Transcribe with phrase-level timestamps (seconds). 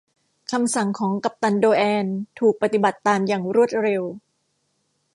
[0.51, 2.07] คำสั่งของกัปตันโดแอน
[2.39, 4.03] ถูกปฏิบัติตามอย่างรวดเร็ว